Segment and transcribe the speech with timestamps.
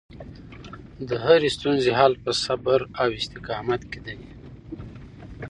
[1.07, 4.17] د هرې ستونزې حل په صبر او استقامت کې دی.